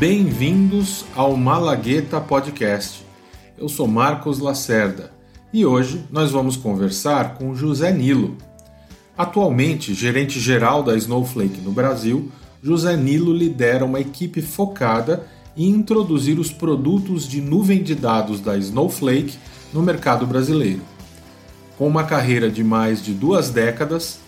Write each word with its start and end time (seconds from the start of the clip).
Bem-vindos 0.00 1.04
ao 1.14 1.36
Malagueta 1.36 2.22
Podcast. 2.22 3.04
Eu 3.58 3.68
sou 3.68 3.86
Marcos 3.86 4.38
Lacerda 4.38 5.12
e 5.52 5.66
hoje 5.66 6.02
nós 6.10 6.30
vamos 6.30 6.56
conversar 6.56 7.34
com 7.34 7.54
José 7.54 7.92
Nilo. 7.92 8.38
Atualmente 9.14 9.92
gerente 9.92 10.40
geral 10.40 10.82
da 10.82 10.96
Snowflake 10.96 11.60
no 11.60 11.70
Brasil, 11.70 12.32
José 12.62 12.96
Nilo 12.96 13.30
lidera 13.30 13.84
uma 13.84 14.00
equipe 14.00 14.40
focada 14.40 15.26
em 15.54 15.68
introduzir 15.68 16.38
os 16.38 16.50
produtos 16.50 17.28
de 17.28 17.42
nuvem 17.42 17.82
de 17.82 17.94
dados 17.94 18.40
da 18.40 18.56
Snowflake 18.56 19.36
no 19.70 19.82
mercado 19.82 20.26
brasileiro. 20.26 20.80
Com 21.76 21.86
uma 21.86 22.04
carreira 22.04 22.50
de 22.50 22.64
mais 22.64 23.04
de 23.04 23.12
duas 23.12 23.50
décadas, 23.50 24.18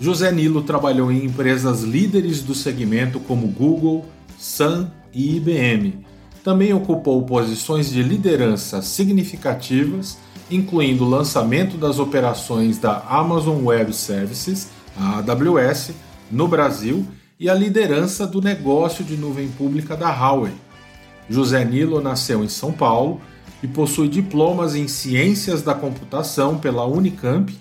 José 0.00 0.30
Nilo 0.30 0.62
trabalhou 0.62 1.10
em 1.10 1.24
empresas 1.24 1.82
líderes 1.82 2.44
do 2.44 2.54
segmento 2.54 3.18
como 3.18 3.48
Google, 3.48 4.06
Sun 4.38 4.86
e 5.16 5.36
IBM. 5.36 6.04
Também 6.44 6.74
ocupou 6.74 7.22
posições 7.22 7.90
de 7.90 8.02
liderança 8.02 8.82
significativas, 8.82 10.18
incluindo 10.50 11.04
o 11.04 11.08
lançamento 11.08 11.78
das 11.78 11.98
operações 11.98 12.78
da 12.78 12.98
Amazon 13.08 13.64
Web 13.64 13.92
Services, 13.94 14.68
a 14.96 15.18
AWS, 15.18 15.92
no 16.30 16.46
Brasil 16.46 17.04
e 17.40 17.48
a 17.48 17.54
liderança 17.54 18.26
do 18.26 18.42
negócio 18.42 19.02
de 19.02 19.16
nuvem 19.16 19.48
pública 19.48 19.96
da 19.96 20.10
Huawei. 20.10 20.52
José 21.28 21.64
Nilo 21.64 22.00
nasceu 22.00 22.44
em 22.44 22.48
São 22.48 22.70
Paulo 22.70 23.20
e 23.62 23.66
possui 23.66 24.08
diplomas 24.08 24.74
em 24.76 24.86
Ciências 24.86 25.62
da 25.62 25.74
Computação 25.74 26.58
pela 26.58 26.86
Unicamp 26.86 27.52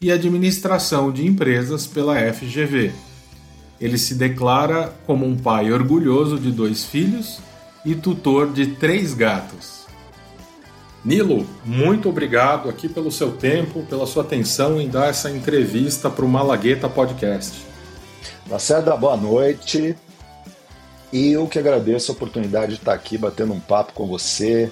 e 0.00 0.10
Administração 0.10 1.12
de 1.12 1.26
Empresas 1.26 1.86
pela 1.86 2.16
FGV. 2.32 2.92
Ele 3.80 3.98
se 3.98 4.14
declara 4.14 4.92
como 5.06 5.26
um 5.26 5.36
pai 5.36 5.72
orgulhoso 5.72 6.38
de 6.38 6.50
dois 6.50 6.84
filhos 6.84 7.40
e 7.84 7.94
tutor 7.94 8.52
de 8.52 8.66
três 8.68 9.14
gatos. 9.14 9.86
Nilo, 11.04 11.46
muito 11.64 12.08
obrigado 12.08 12.68
aqui 12.68 12.88
pelo 12.88 13.12
seu 13.12 13.30
tempo, 13.30 13.84
pela 13.84 14.06
sua 14.06 14.24
atenção 14.24 14.80
em 14.80 14.88
dar 14.88 15.08
essa 15.08 15.30
entrevista 15.30 16.10
para 16.10 16.24
o 16.24 16.28
Malagueta 16.28 16.88
Podcast. 16.88 17.64
Lacerda, 18.50 18.96
boa 18.96 19.16
noite. 19.16 19.94
Eu 21.12 21.46
que 21.46 21.60
agradeço 21.60 22.10
a 22.10 22.14
oportunidade 22.14 22.72
de 22.72 22.78
estar 22.78 22.92
aqui 22.92 23.16
batendo 23.16 23.52
um 23.52 23.60
papo 23.60 23.92
com 23.92 24.06
você, 24.06 24.68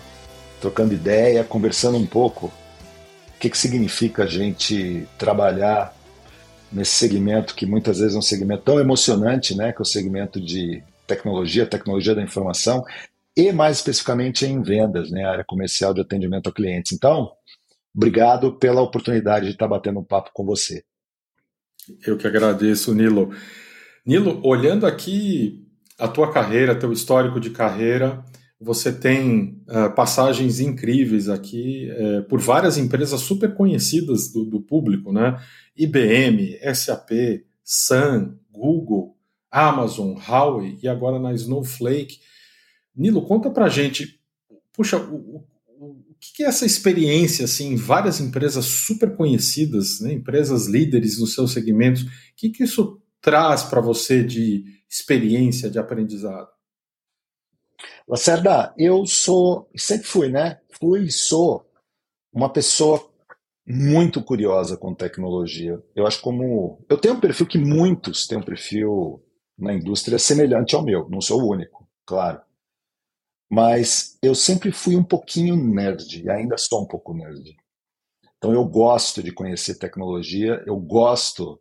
trocando 0.61 0.93
ideia, 0.93 1.45
conversando 1.45 1.97
um 1.97 2.07
pouco 2.07 2.47
o 2.47 2.53
que, 3.39 3.49
que 3.49 3.57
significa 3.57 4.25
a 4.25 4.27
gente 4.27 5.07
trabalhar 5.17 5.94
nesse 6.75 6.93
segmento 6.93 7.55
que 7.55 7.65
muitas 7.65 8.01
vezes 8.01 8.15
é 8.15 8.19
um 8.19 8.23
segmento 8.23 8.65
tão 8.65 8.81
emocionante, 8.81 9.57
né, 9.57 9.73
que 9.73 9.79
é 9.79 9.83
o 9.83 9.87
segmento 9.87 10.41
de 10.41 10.83
tecnologia, 11.07 11.67
tecnologia 11.67 12.15
da 12.15 12.23
informação, 12.23 12.85
e 13.37 13.53
mais 13.53 13.79
especificamente 13.79 14.45
em 14.45 14.63
vendas, 14.63 15.11
né, 15.11 15.25
área 15.25 15.45
comercial 15.45 15.95
de 15.95 16.01
atendimento 16.01 16.49
a 16.49 16.53
clientes. 16.53 16.93
Então, 16.93 17.31
obrigado 17.95 18.53
pela 18.55 18.83
oportunidade 18.83 19.47
de 19.47 19.53
estar 19.53 19.69
batendo 19.69 20.01
um 20.01 20.05
papo 20.05 20.31
com 20.35 20.45
você. 20.45 20.85
Eu 22.07 22.17
que 22.17 22.27
agradeço, 22.27 22.95
Nilo. 22.95 23.33
Nilo, 24.05 24.41
olhando 24.45 24.87
aqui 24.87 25.67
a 25.99 26.09
tua 26.09 26.33
carreira, 26.33 26.75
teu 26.75 26.93
histórico 26.93 27.39
de 27.39 27.51
carreira, 27.51 28.25
você 28.61 28.93
tem 28.93 29.63
uh, 29.69 29.95
passagens 29.95 30.61
incríveis 30.61 31.29
aqui 31.29 31.89
uh, 31.91 32.23
por 32.25 32.41
várias 32.41 32.79
empresas 32.79 33.21
super 33.21 33.55
conhecidas 33.55 34.33
do, 34.33 34.45
do, 34.45 34.61
público, 34.61 35.13
né? 35.13 35.41
IBM, 35.77 36.59
SAP, 36.75 37.11
Sun, 37.63 38.37
Google, 38.51 39.17
Amazon, 39.51 40.17
Huawei 40.17 40.79
e 40.83 40.89
agora 40.89 41.19
na 41.19 41.33
Snowflake. 41.35 42.21
Nilo, 42.97 43.23
conta 43.23 43.51
pra 43.51 43.69
gente, 43.69 44.21
puxa, 44.73 44.99
o, 44.99 45.17
o, 45.17 45.45
o 45.79 46.05
que 46.21 46.45
é 46.45 46.47
essa 46.47 46.65
experiência 46.65 47.45
assim, 47.45 47.73
em 47.73 47.77
várias 47.77 48.21
empresas 48.21 48.65
super 48.65 49.17
conhecidas, 49.17 50.01
né, 50.01 50.13
empresas 50.13 50.67
líderes 50.67 51.19
nos 51.19 51.35
seus 51.35 51.53
segmentos, 51.53 52.03
o 52.03 52.09
que, 52.37 52.51
que 52.51 52.65
isso 52.65 53.01
traz 53.21 53.65
para 53.65 53.81
você 53.81 54.23
de 54.23 54.65
experiência, 54.89 55.69
de 55.69 55.79
aprendizado? 55.79 56.54
Lacerda, 58.07 58.75
eu 58.77 59.07
sou, 59.07 59.69
sempre 59.77 60.07
fui, 60.07 60.29
né? 60.29 60.61
Fui 60.79 61.05
e 61.05 61.13
sou 61.13 61.65
uma 62.33 62.53
pessoa 62.53 63.09
muito 63.67 64.23
curiosa 64.23 64.77
com 64.77 64.95
tecnologia. 64.95 65.83
Eu 65.95 66.07
acho 66.07 66.21
como. 66.21 66.85
Eu 66.89 66.99
tenho 66.99 67.15
um 67.15 67.21
perfil 67.21 67.47
que 67.47 67.59
muitos 67.59 68.27
têm 68.27 68.39
um 68.39 68.43
perfil 68.43 69.23
na 69.57 69.73
indústria 69.73 70.19
semelhante 70.19 70.75
ao 70.75 70.85
meu, 70.85 71.09
não 71.09 71.21
sou 71.21 71.41
o 71.41 71.51
único, 71.51 71.89
claro. 72.05 72.41
Mas 73.49 74.19
eu 74.21 74.35
sempre 74.35 74.73
fui 74.73 74.97
um 74.97 75.05
pouquinho 75.05 75.57
nerd, 75.57 76.23
e 76.23 76.29
ainda 76.29 76.59
sou 76.59 76.83
um 76.83 76.87
pouco 76.87 77.15
nerd. 77.15 77.57
Então 78.37 78.53
eu 78.53 78.65
gosto 78.65 79.23
de 79.23 79.33
conhecer 79.33 79.79
tecnologia, 79.79 80.63
eu 80.67 80.77
gosto 80.77 81.61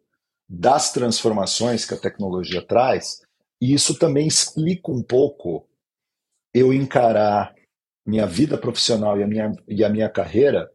das 0.50 0.92
transformações 0.92 1.86
que 1.86 1.94
a 1.94 2.00
tecnologia 2.00 2.66
traz, 2.66 3.22
e 3.62 3.74
isso 3.74 3.98
também 3.98 4.28
explica 4.28 4.92
um 4.92 5.02
pouco 5.02 5.68
eu 6.54 6.74
encarar 6.74 7.54
minha 8.06 8.26
vida 8.26 8.58
profissional 8.58 9.20
e 9.20 9.24
a 9.24 9.28
minha, 9.28 9.52
e 9.68 9.84
a 9.84 9.90
minha 9.90 10.10
carreira 10.10 10.70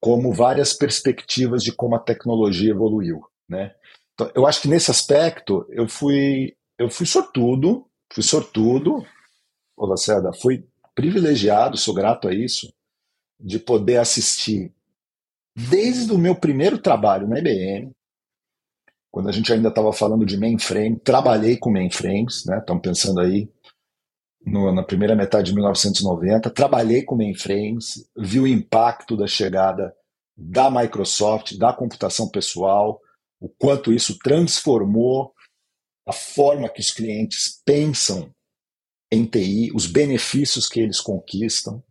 como 0.00 0.32
várias 0.32 0.72
perspectivas 0.72 1.62
de 1.62 1.72
como 1.72 1.96
a 1.96 2.00
tecnologia 2.00 2.70
evoluiu, 2.70 3.20
né? 3.48 3.74
Então, 4.14 4.30
eu 4.34 4.46
acho 4.46 4.62
que 4.62 4.68
nesse 4.68 4.90
aspecto 4.90 5.66
eu 5.70 5.88
fui 5.88 6.54
eu 6.78 6.90
fui 6.90 7.06
sortudo, 7.06 7.86
fui 8.12 8.22
sortudo, 8.22 9.04
ô 9.76 9.86
Lacerda, 9.86 10.32
fui 10.32 10.66
privilegiado, 10.94 11.76
sou 11.76 11.94
grato 11.94 12.28
a 12.28 12.34
isso, 12.34 12.72
de 13.38 13.58
poder 13.58 13.98
assistir 13.98 14.72
desde 15.54 16.12
o 16.12 16.18
meu 16.18 16.34
primeiro 16.34 16.78
trabalho 16.78 17.26
na 17.26 17.38
IBM, 17.38 17.90
quando 19.10 19.28
a 19.30 19.32
gente 19.32 19.50
ainda 19.50 19.68
estava 19.68 19.92
falando 19.92 20.26
de 20.26 20.36
mainframe, 20.36 21.00
trabalhei 21.00 21.56
com 21.56 21.70
mainframes, 21.70 22.44
né? 22.44 22.58
Estamos 22.58 22.82
pensando 22.82 23.20
aí 23.20 23.48
no, 24.46 24.72
na 24.72 24.84
primeira 24.84 25.16
metade 25.16 25.48
de 25.48 25.54
1990, 25.54 26.48
trabalhei 26.50 27.02
com 27.02 27.16
mainframes, 27.16 28.08
vi 28.16 28.38
o 28.38 28.46
impacto 28.46 29.16
da 29.16 29.26
chegada 29.26 29.92
da 30.36 30.70
Microsoft, 30.70 31.56
da 31.56 31.72
computação 31.72 32.28
pessoal, 32.28 33.00
o 33.40 33.48
quanto 33.48 33.92
isso 33.92 34.16
transformou 34.18 35.34
a 36.06 36.12
forma 36.12 36.68
que 36.68 36.80
os 36.80 36.92
clientes 36.92 37.60
pensam 37.64 38.32
em 39.10 39.24
TI, 39.26 39.72
os 39.74 39.86
benefícios 39.86 40.68
que 40.68 40.78
eles 40.78 41.00
conquistam. 41.00 41.82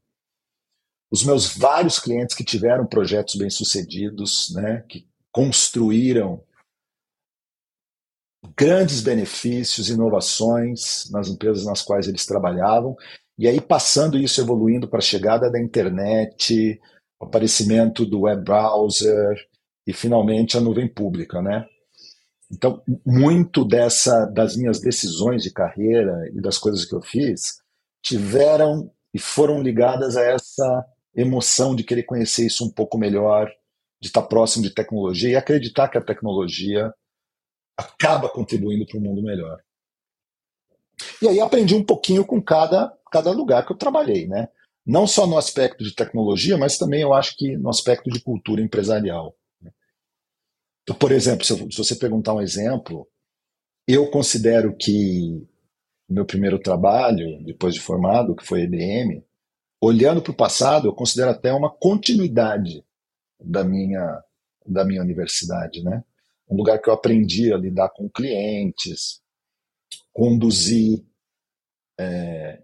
Os 1.12 1.24
meus 1.24 1.56
vários 1.56 2.00
clientes 2.00 2.36
que 2.36 2.44
tiveram 2.44 2.86
projetos 2.86 3.36
bem-sucedidos, 3.36 4.54
né, 4.54 4.84
que 4.88 5.08
construíram 5.32 6.42
grandes 8.56 9.02
benefícios, 9.02 9.90
inovações 9.90 11.10
nas 11.12 11.28
empresas 11.28 11.66
nas 11.66 11.82
quais 11.82 12.08
eles 12.08 12.26
trabalhavam, 12.26 12.96
e 13.38 13.48
aí 13.48 13.60
passando 13.60 14.18
isso, 14.18 14.40
evoluindo 14.40 14.88
para 14.88 15.00
a 15.00 15.02
chegada 15.02 15.52
da 15.52 15.60
internet, 15.60 16.80
o 17.20 17.26
aparecimento 17.26 18.06
do 18.06 18.22
web 18.22 18.44
browser 18.44 19.36
e 19.86 19.94
finalmente 19.94 20.58
a 20.58 20.62
nuvem 20.62 20.88
pública, 20.88 21.42
né? 21.42 21.66
Então, 22.52 22.82
muito 23.06 23.66
dessa 23.66 24.26
das 24.26 24.56
minhas 24.56 24.80
decisões 24.80 25.44
de 25.44 25.52
carreira 25.52 26.30
e 26.34 26.42
das 26.42 26.58
coisas 26.58 26.86
que 26.86 26.96
eu 26.96 27.02
fiz 27.02 27.60
tiveram 28.02 28.92
e 29.14 29.20
foram 29.20 29.62
ligadas 29.62 30.16
a 30.16 30.22
essa 30.22 30.86
emoção 31.16 31.76
de 31.76 31.84
querer 31.84 32.04
conhecer 32.04 32.46
isso 32.46 32.66
um 32.66 32.70
pouco 32.70 32.98
melhor, 32.98 33.50
de 34.02 34.08
estar 34.08 34.22
próximo 34.22 34.64
de 34.64 34.74
tecnologia 34.74 35.30
e 35.30 35.36
acreditar 35.36 35.88
que 35.88 35.98
a 35.98 36.04
tecnologia 36.04 36.94
acaba 37.78 38.30
contribuindo 38.30 38.86
para 38.86 38.98
um 38.98 39.02
mundo 39.02 39.22
melhor. 39.22 39.62
E 41.22 41.28
aí 41.28 41.40
aprendi 41.40 41.76
um 41.76 41.84
pouquinho 41.84 42.26
com 42.26 42.42
cada, 42.42 42.94
cada 43.12 43.32
lugar 43.32 43.66
que 43.66 43.72
eu 43.72 43.78
trabalhei, 43.78 44.28
né? 44.28 44.48
Não 44.86 45.08
só 45.08 45.26
no 45.26 45.38
aspecto 45.38 45.84
de 45.84 45.94
tecnologia, 45.94 46.58
mas 46.58 46.78
também 46.78 47.02
eu 47.02 47.14
acho 47.14 47.36
que 47.36 47.58
no 47.58 47.70
aspecto 47.70 48.10
de 48.10 48.22
cultura 48.22 48.62
empresarial. 48.62 49.36
Então, 50.84 50.96
por 50.96 51.12
exemplo, 51.12 51.44
se, 51.44 51.52
eu, 51.52 51.72
se 51.72 51.78
você 51.78 51.96
perguntar 51.96 52.36
um 52.36 52.42
exemplo, 52.42 53.08
eu 53.88 54.10
considero 54.10 54.76
que 54.76 55.48
meu 56.08 56.26
primeiro 56.26 56.60
trabalho, 56.60 57.44
depois 57.44 57.74
de 57.74 57.80
formado, 57.80 58.36
que 58.36 58.46
foi 58.46 58.62
IBM, 58.62 59.26
olhando 59.82 60.22
para 60.22 60.32
o 60.32 60.36
passado, 60.36 60.88
eu 60.88 60.94
considero 60.94 61.32
até 61.32 61.52
uma 61.52 61.70
continuidade 61.70 62.86
da 63.40 63.64
minha, 63.64 64.24
da 64.66 64.86
minha 64.86 65.02
universidade, 65.02 65.84
né? 65.84 66.04
Um 66.50 66.56
lugar 66.56 66.80
que 66.80 66.90
eu 66.90 66.94
aprendi 66.94 67.54
a 67.54 67.58
lidar 67.58 67.90
com 67.90 68.10
clientes, 68.10 69.22
conduzir 70.14 71.04
é, 72.00 72.62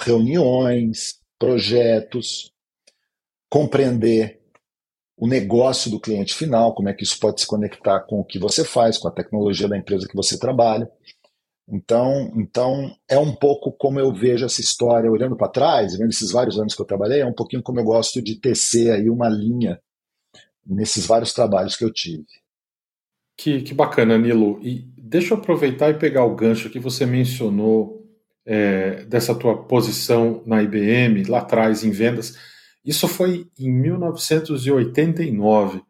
reuniões, 0.00 1.20
projetos, 1.38 2.52
compreender 3.48 4.40
o 5.16 5.28
negócio 5.28 5.90
do 5.90 6.00
cliente 6.00 6.34
final, 6.34 6.74
como 6.74 6.88
é 6.88 6.92
que 6.92 7.04
isso 7.04 7.18
pode 7.20 7.40
se 7.40 7.46
conectar 7.46 8.00
com 8.00 8.18
o 8.20 8.24
que 8.24 8.38
você 8.38 8.64
faz, 8.64 8.98
com 8.98 9.06
a 9.06 9.12
tecnologia 9.12 9.68
da 9.68 9.78
empresa 9.78 10.08
que 10.08 10.16
você 10.16 10.38
trabalha. 10.38 10.90
Então, 11.68 12.32
então 12.36 12.94
é 13.08 13.18
um 13.18 13.34
pouco 13.34 13.72
como 13.72 13.98
eu 13.98 14.12
vejo 14.12 14.44
essa 14.44 14.60
história 14.60 15.10
olhando 15.10 15.36
para 15.36 15.48
trás, 15.48 15.96
vendo 15.96 16.10
esses 16.10 16.30
vários 16.30 16.58
anos 16.58 16.74
que 16.74 16.82
eu 16.82 16.86
trabalhei, 16.86 17.20
é 17.20 17.26
um 17.26 17.32
pouquinho 17.32 17.62
como 17.62 17.80
eu 17.80 17.84
gosto 17.84 18.20
de 18.20 18.38
tecer 18.38 18.92
aí 18.92 19.08
uma 19.08 19.28
linha 19.28 19.80
nesses 20.66 21.06
vários 21.06 21.32
trabalhos 21.32 21.76
que 21.76 21.84
eu 21.84 21.92
tive. 21.92 22.26
Que, 23.36 23.62
que 23.62 23.74
bacana, 23.74 24.16
Nilo. 24.16 24.58
E 24.62 24.88
deixa 24.96 25.34
eu 25.34 25.38
aproveitar 25.38 25.90
e 25.90 25.94
pegar 25.94 26.24
o 26.24 26.34
gancho 26.34 26.70
que 26.70 26.78
você 26.78 27.04
mencionou 27.04 28.04
é, 28.46 29.04
dessa 29.04 29.34
tua 29.34 29.64
posição 29.64 30.42
na 30.46 30.62
IBM 30.62 31.24
lá 31.24 31.38
atrás 31.38 31.84
em 31.84 31.90
vendas. 31.90 32.36
Isso 32.84 33.08
foi 33.08 33.48
em 33.58 33.70
1989. 33.70 35.82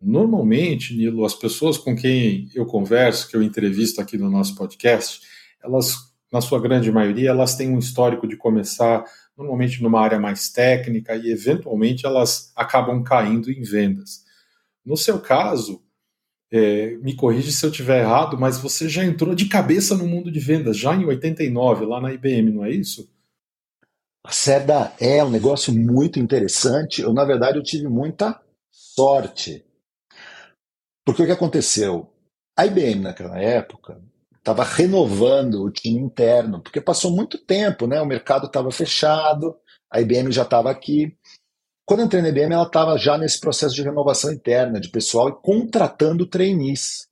Normalmente, 0.00 0.96
Nilo, 0.96 1.24
as 1.24 1.34
pessoas 1.34 1.78
com 1.78 1.94
quem 1.94 2.48
eu 2.54 2.66
converso, 2.66 3.28
que 3.28 3.36
eu 3.36 3.42
entrevisto 3.42 4.00
aqui 4.00 4.16
no 4.16 4.30
nosso 4.30 4.56
podcast, 4.56 5.20
elas, 5.62 5.94
na 6.32 6.40
sua 6.40 6.58
grande 6.58 6.90
maioria, 6.90 7.30
elas 7.30 7.54
têm 7.54 7.70
um 7.70 7.78
histórico 7.78 8.26
de 8.26 8.36
começar 8.36 9.04
normalmente 9.36 9.82
numa 9.82 10.00
área 10.00 10.18
mais 10.18 10.50
técnica 10.50 11.14
e 11.16 11.30
eventualmente 11.30 12.04
elas 12.04 12.52
acabam 12.56 13.02
caindo 13.02 13.50
em 13.50 13.62
vendas. 13.62 14.24
No 14.84 14.96
seu 14.96 15.20
caso, 15.20 15.82
é, 16.52 16.96
me 16.96 17.14
corrige 17.14 17.52
se 17.52 17.64
eu 17.64 17.70
estiver 17.70 18.00
errado, 18.00 18.38
mas 18.38 18.58
você 18.58 18.88
já 18.88 19.04
entrou 19.04 19.34
de 19.34 19.48
cabeça 19.48 19.96
no 19.96 20.06
mundo 20.06 20.30
de 20.30 20.40
vendas, 20.40 20.76
já 20.76 20.94
em 20.94 21.04
89, 21.04 21.84
lá 21.84 22.00
na 22.00 22.12
IBM, 22.12 22.52
não 22.52 22.64
é 22.64 22.70
isso? 22.70 23.08
A 24.24 24.32
Seda 24.32 24.92
é 25.00 25.24
um 25.24 25.30
negócio 25.30 25.72
muito 25.72 26.18
interessante. 26.18 27.00
Eu, 27.00 27.12
na 27.12 27.24
verdade, 27.24 27.56
eu 27.56 27.62
tive 27.62 27.88
muita 27.88 28.40
sorte 28.70 29.64
porque 31.04 31.22
o 31.22 31.26
que 31.26 31.32
aconteceu? 31.32 32.08
A 32.56 32.66
IBM 32.66 33.00
naquela 33.00 33.36
época 33.36 34.00
estava 34.38 34.62
renovando 34.62 35.64
o 35.64 35.70
time 35.70 35.98
interno, 35.98 36.60
porque 36.62 36.80
passou 36.80 37.10
muito 37.10 37.38
tempo, 37.38 37.86
né? 37.86 38.00
O 38.00 38.06
mercado 38.06 38.46
estava 38.46 38.70
fechado, 38.70 39.56
a 39.90 40.00
IBM 40.00 40.30
já 40.30 40.42
estava 40.42 40.70
aqui. 40.70 41.16
Quando 41.90 42.00
eu 42.02 42.06
entrei 42.06 42.22
na 42.22 42.28
IBM, 42.28 42.54
ela 42.54 42.62
estava 42.62 42.96
já 42.96 43.18
nesse 43.18 43.40
processo 43.40 43.74
de 43.74 43.82
renovação 43.82 44.32
interna 44.32 44.78
de 44.78 44.88
pessoal 44.90 45.28
e 45.28 45.42
contratando 45.42 46.24
trainees. 46.24 47.08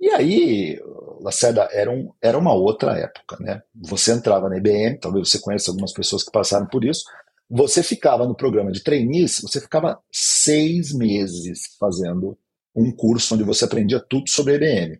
E 0.00 0.08
aí, 0.08 0.80
Lacerda, 1.20 1.68
era, 1.70 1.90
um, 1.90 2.14
era 2.18 2.38
uma 2.38 2.54
outra 2.54 2.98
época, 2.98 3.36
né? 3.40 3.62
Você 3.74 4.10
entrava 4.10 4.48
na 4.48 4.56
IBM, 4.56 4.98
talvez 4.98 5.28
você 5.28 5.38
conheça 5.38 5.70
algumas 5.70 5.92
pessoas 5.92 6.22
que 6.22 6.30
passaram 6.30 6.66
por 6.66 6.82
isso, 6.82 7.04
você 7.46 7.82
ficava 7.82 8.26
no 8.26 8.34
programa 8.34 8.72
de 8.72 8.82
trainees, 8.82 9.38
você 9.42 9.60
ficava 9.60 10.00
seis 10.10 10.90
meses 10.94 11.76
fazendo 11.78 12.38
um 12.74 12.90
curso 12.90 13.34
onde 13.34 13.44
você 13.44 13.66
aprendia 13.66 14.00
tudo 14.00 14.30
sobre 14.30 14.54
IBM. 14.54 14.98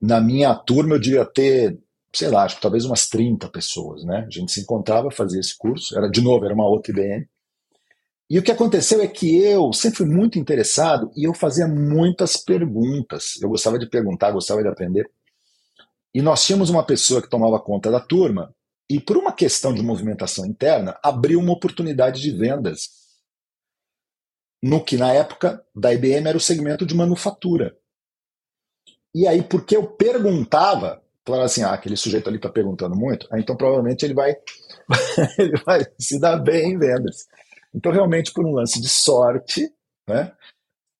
Na 0.00 0.20
minha 0.20 0.52
turma, 0.52 0.96
eu 0.96 1.00
devia 1.00 1.24
ter, 1.24 1.78
sei 2.16 2.28
lá, 2.28 2.44
acho 2.44 2.56
que 2.56 2.62
talvez 2.62 2.84
umas 2.84 3.08
30 3.08 3.48
pessoas, 3.48 4.04
né? 4.04 4.24
A 4.26 4.30
gente 4.30 4.50
se 4.50 4.60
encontrava, 4.60 5.10
fazia 5.10 5.40
esse 5.40 5.56
curso, 5.56 5.96
era 5.96 6.08
de 6.08 6.20
novo, 6.22 6.44
era 6.44 6.54
uma 6.54 6.66
outra 6.66 6.92
IBM. 6.92 7.28
E 8.28 8.38
o 8.38 8.42
que 8.42 8.50
aconteceu 8.50 9.00
é 9.02 9.06
que 9.06 9.36
eu 9.36 9.72
sempre 9.72 9.98
fui 9.98 10.06
muito 10.06 10.38
interessado 10.38 11.10
e 11.14 11.24
eu 11.24 11.34
fazia 11.34 11.68
muitas 11.68 12.36
perguntas. 12.36 13.40
Eu 13.40 13.48
gostava 13.48 13.78
de 13.78 13.88
perguntar, 13.88 14.32
gostava 14.32 14.62
de 14.62 14.68
aprender. 14.68 15.08
E 16.14 16.22
nós 16.22 16.44
tínhamos 16.44 16.70
uma 16.70 16.84
pessoa 16.84 17.20
que 17.20 17.28
tomava 17.28 17.60
conta 17.60 17.90
da 17.90 18.00
turma 18.00 18.52
e 18.88 18.98
por 18.98 19.16
uma 19.16 19.32
questão 19.32 19.74
de 19.74 19.82
movimentação 19.82 20.46
interna, 20.46 20.98
abriu 21.02 21.38
uma 21.38 21.52
oportunidade 21.52 22.20
de 22.22 22.30
vendas 22.30 22.90
no 24.62 24.82
que 24.82 24.96
na 24.96 25.12
época 25.12 25.62
da 25.74 25.92
IBM 25.92 26.28
era 26.28 26.38
o 26.38 26.40
segmento 26.40 26.86
de 26.86 26.94
manufatura. 26.94 27.76
E 29.14 29.26
aí, 29.26 29.42
porque 29.42 29.76
eu 29.76 29.86
perguntava, 29.86 31.02
falava 31.26 31.44
assim, 31.44 31.62
ah, 31.62 31.72
aquele 31.72 31.96
sujeito 31.96 32.28
ali 32.28 32.36
está 32.36 32.48
perguntando 32.48 32.94
muito, 32.94 33.26
então 33.34 33.56
provavelmente 33.56 34.04
ele 34.04 34.14
vai, 34.14 34.34
ele 35.38 35.56
vai 35.64 35.84
se 35.98 36.20
dar 36.20 36.36
bem 36.36 36.72
em 36.72 36.78
vendas. 36.78 37.26
Então, 37.74 37.92
realmente, 37.92 38.32
por 38.32 38.46
um 38.46 38.52
lance 38.52 38.80
de 38.80 38.88
sorte, 38.88 39.68
né, 40.08 40.32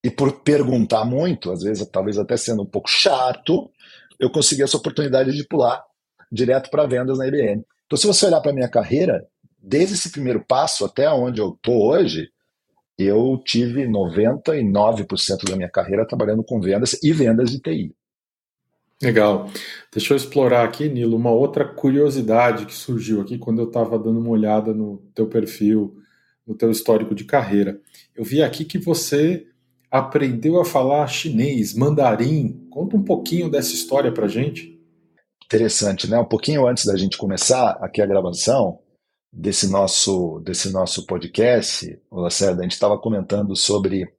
e 0.03 0.11
por 0.11 0.41
perguntar 0.41 1.05
muito, 1.05 1.51
às 1.51 1.63
vezes 1.63 1.87
talvez 1.87 2.17
até 2.17 2.35
sendo 2.37 2.63
um 2.63 2.65
pouco 2.65 2.89
chato, 2.89 3.71
eu 4.19 4.29
consegui 4.29 4.63
essa 4.63 4.77
oportunidade 4.77 5.31
de 5.31 5.47
pular 5.47 5.83
direto 6.31 6.69
para 6.69 6.85
vendas 6.85 7.17
na 7.17 7.27
IBM. 7.27 7.63
Então, 7.85 7.97
se 7.97 8.05
você 8.05 8.25
olhar 8.25 8.41
para 8.41 8.51
a 8.51 8.53
minha 8.53 8.69
carreira, 8.69 9.25
desde 9.57 9.95
esse 9.95 10.11
primeiro 10.11 10.43
passo 10.45 10.85
até 10.85 11.09
onde 11.09 11.41
eu 11.41 11.49
estou 11.49 11.89
hoje, 11.89 12.29
eu 12.97 13.41
tive 13.45 13.87
99% 13.87 15.49
da 15.49 15.55
minha 15.55 15.69
carreira 15.69 16.07
trabalhando 16.07 16.43
com 16.43 16.59
vendas 16.59 16.97
e 17.01 17.13
vendas 17.13 17.51
de 17.51 17.59
TI. 17.59 17.95
Legal. 19.01 19.49
Deixa 19.91 20.13
eu 20.13 20.17
explorar 20.17 20.65
aqui, 20.65 20.89
Nilo, 20.89 21.15
uma 21.15 21.31
outra 21.31 21.65
curiosidade 21.65 22.65
que 22.65 22.73
surgiu 22.73 23.21
aqui 23.21 23.37
quando 23.37 23.61
eu 23.61 23.67
estava 23.67 23.97
dando 23.97 24.19
uma 24.19 24.29
olhada 24.29 24.73
no 24.73 24.97
teu 25.13 25.27
perfil, 25.27 25.95
no 26.45 26.55
teu 26.55 26.71
histórico 26.71 27.13
de 27.13 27.23
carreira. 27.23 27.79
Eu 28.15 28.23
vi 28.23 28.41
aqui 28.41 28.65
que 28.65 28.79
você 28.79 29.45
aprendeu 29.91 30.59
a 30.59 30.65
falar 30.65 31.07
chinês, 31.07 31.73
mandarim. 31.73 32.67
Conta 32.69 32.97
um 32.97 33.03
pouquinho 33.03 33.49
dessa 33.49 33.73
história 33.73 34.11
para 34.11 34.27
gente 34.27 34.77
interessante, 35.45 36.09
né? 36.09 36.19
Um 36.19 36.25
pouquinho 36.25 36.67
antes 36.67 36.85
da 36.85 36.97
gente 36.97 37.17
começar 37.17 37.77
aqui 37.81 38.01
a 38.01 38.05
gravação 38.05 38.79
desse 39.31 39.69
nosso 39.69 40.39
desse 40.39 40.71
nosso 40.71 41.05
podcast, 41.05 41.99
Lacerda, 42.11 42.61
a 42.61 42.63
gente 42.63 42.73
estava 42.73 42.97
comentando 42.97 43.55
sobre 43.55 44.11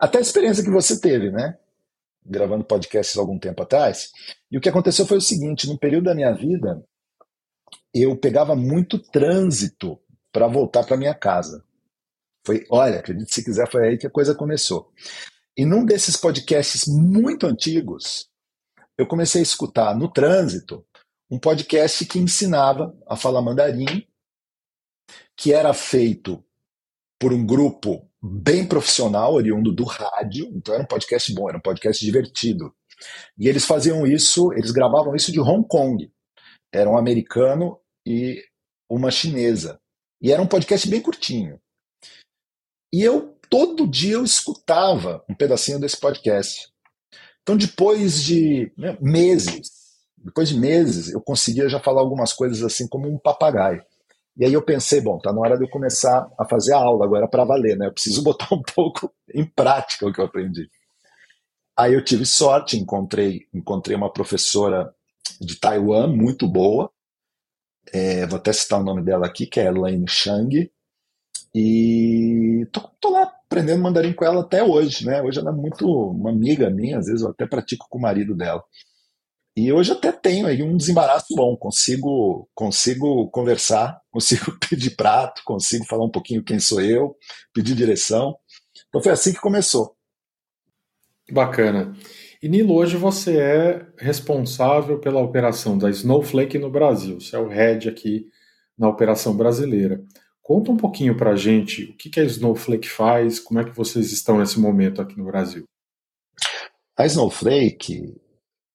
até 0.00 0.18
a 0.18 0.20
experiência 0.20 0.64
que 0.64 0.70
você 0.70 1.00
teve, 1.00 1.30
né? 1.30 1.56
Gravando 2.24 2.64
podcasts 2.64 3.16
algum 3.16 3.38
tempo 3.38 3.62
atrás. 3.62 4.10
E 4.50 4.58
o 4.58 4.60
que 4.60 4.68
aconteceu 4.68 5.06
foi 5.06 5.18
o 5.18 5.22
seguinte: 5.22 5.66
no 5.66 5.78
período 5.78 6.04
da 6.04 6.14
minha 6.14 6.32
vida, 6.32 6.82
eu 7.94 8.16
pegava 8.16 8.54
muito 8.54 8.98
trânsito 8.98 9.98
para 10.32 10.46
voltar 10.46 10.84
para 10.84 10.96
minha 10.96 11.14
casa. 11.14 11.64
Foi, 12.46 12.64
olha, 12.70 12.98
acredite 12.98 13.34
se 13.34 13.44
quiser, 13.44 13.70
foi 13.70 13.88
aí 13.88 13.98
que 13.98 14.06
a 14.06 14.10
coisa 14.10 14.34
começou. 14.34 14.92
E 15.56 15.64
num 15.64 15.84
desses 15.84 16.16
podcasts 16.16 16.86
muito 16.86 17.46
antigos, 17.46 18.28
eu 18.96 19.06
comecei 19.06 19.40
a 19.40 19.42
escutar 19.42 19.96
no 19.96 20.10
trânsito 20.10 20.84
um 21.30 21.38
podcast 21.38 22.06
que 22.06 22.18
ensinava 22.18 22.96
a 23.06 23.16
falar 23.16 23.42
mandarim, 23.42 24.06
que 25.36 25.52
era 25.52 25.74
feito 25.74 26.42
por 27.18 27.32
um 27.32 27.44
grupo 27.44 28.07
bem 28.22 28.66
profissional, 28.66 29.34
oriundo 29.34 29.72
do 29.72 29.84
rádio, 29.84 30.46
então 30.54 30.74
era 30.74 30.82
um 30.82 30.86
podcast 30.86 31.32
bom, 31.32 31.48
era 31.48 31.58
um 31.58 31.62
podcast 31.62 32.04
divertido. 32.04 32.74
E 33.38 33.48
eles 33.48 33.64
faziam 33.64 34.06
isso, 34.06 34.52
eles 34.52 34.70
gravavam 34.70 35.14
isso 35.14 35.30
de 35.30 35.40
Hong 35.40 35.66
Kong. 35.68 36.10
Era 36.72 36.90
um 36.90 36.98
americano 36.98 37.78
e 38.06 38.42
uma 38.90 39.10
chinesa. 39.10 39.80
E 40.20 40.32
era 40.32 40.42
um 40.42 40.48
podcast 40.48 40.88
bem 40.88 41.00
curtinho. 41.00 41.60
E 42.92 43.02
eu, 43.02 43.36
todo 43.48 43.86
dia, 43.86 44.14
eu 44.14 44.24
escutava 44.24 45.24
um 45.28 45.34
pedacinho 45.34 45.78
desse 45.78 45.98
podcast. 45.98 46.68
Então, 47.42 47.56
depois 47.56 48.22
de 48.22 48.72
né, 48.76 48.98
meses, 49.00 49.70
depois 50.16 50.48
de 50.48 50.58
meses, 50.58 51.12
eu 51.12 51.20
conseguia 51.20 51.68
já 51.68 51.78
falar 51.78 52.00
algumas 52.00 52.32
coisas 52.32 52.62
assim 52.62 52.88
como 52.88 53.08
um 53.08 53.18
papagaio. 53.18 53.82
E 54.38 54.44
aí 54.44 54.52
eu 54.52 54.62
pensei, 54.62 55.00
bom, 55.00 55.18
tá 55.18 55.32
na 55.32 55.40
hora 55.40 55.58
de 55.58 55.64
eu 55.64 55.68
começar 55.68 56.30
a 56.38 56.44
fazer 56.44 56.72
a 56.72 56.78
aula 56.78 57.04
agora 57.04 57.26
para 57.26 57.44
valer, 57.44 57.76
né? 57.76 57.86
Eu 57.88 57.92
preciso 57.92 58.22
botar 58.24 58.54
um 58.54 58.62
pouco 58.62 59.12
em 59.34 59.44
prática 59.44 60.06
o 60.06 60.12
que 60.12 60.20
eu 60.20 60.24
aprendi. 60.24 60.70
Aí 61.76 61.94
eu 61.94 62.04
tive 62.04 62.24
sorte, 62.24 62.76
encontrei, 62.76 63.46
encontrei 63.52 63.96
uma 63.96 64.12
professora 64.12 64.94
de 65.40 65.56
Taiwan 65.56 66.06
muito 66.08 66.46
boa. 66.46 66.90
É, 67.92 68.26
vou 68.26 68.38
até 68.38 68.52
citar 68.52 68.80
o 68.80 68.84
nome 68.84 69.02
dela 69.02 69.26
aqui, 69.26 69.46
que 69.46 69.58
é 69.58 69.66
Elaine 69.66 70.08
Chang. 70.08 70.70
E 71.54 72.66
tô, 72.72 72.80
tô 73.00 73.10
lá 73.10 73.22
aprendendo 73.22 73.82
mandarim 73.82 74.12
com 74.12 74.24
ela 74.24 74.42
até 74.42 74.62
hoje, 74.62 75.04
né? 75.04 75.22
Hoje 75.22 75.40
ela 75.40 75.50
é 75.50 75.54
muito 75.54 75.84
uma 75.88 76.30
amiga 76.30 76.70
minha, 76.70 76.98
às 76.98 77.06
vezes 77.06 77.22
eu 77.22 77.30
até 77.30 77.46
pratico 77.46 77.86
com 77.88 77.98
o 77.98 78.02
marido 78.02 78.36
dela. 78.36 78.62
E 79.58 79.72
hoje 79.72 79.90
até 79.90 80.12
tenho 80.12 80.46
aí 80.46 80.62
um 80.62 80.76
desembaraço 80.76 81.34
bom, 81.34 81.56
consigo 81.56 82.48
consigo 82.54 83.28
conversar, 83.30 84.00
consigo 84.08 84.56
pedir 84.60 84.94
prato, 84.94 85.42
consigo 85.44 85.84
falar 85.84 86.04
um 86.04 86.10
pouquinho 86.10 86.44
quem 86.44 86.60
sou 86.60 86.80
eu, 86.80 87.16
pedir 87.52 87.74
direção. 87.74 88.36
Então 88.88 89.02
foi 89.02 89.10
assim 89.10 89.32
que 89.32 89.40
começou. 89.40 89.96
Bacana. 91.32 91.92
E 92.40 92.48
Nilo, 92.48 92.72
hoje 92.72 92.96
você 92.96 93.36
é 93.36 93.86
responsável 93.98 95.00
pela 95.00 95.20
operação 95.20 95.76
da 95.76 95.90
Snowflake 95.90 96.56
no 96.56 96.70
Brasil. 96.70 97.20
Você 97.20 97.34
é 97.34 97.40
o 97.40 97.48
head 97.48 97.88
aqui 97.88 98.26
na 98.78 98.88
operação 98.88 99.36
brasileira. 99.36 100.00
Conta 100.40 100.70
um 100.70 100.76
pouquinho 100.76 101.16
para 101.16 101.32
a 101.32 101.36
gente 101.36 101.82
o 101.82 101.96
que, 101.96 102.08
que 102.08 102.20
a 102.20 102.24
Snowflake 102.24 102.88
faz, 102.88 103.40
como 103.40 103.58
é 103.58 103.64
que 103.64 103.76
vocês 103.76 104.12
estão 104.12 104.38
nesse 104.38 104.60
momento 104.60 105.02
aqui 105.02 105.18
no 105.18 105.24
Brasil. 105.24 105.64
A 106.96 107.04
Snowflake, 107.06 108.14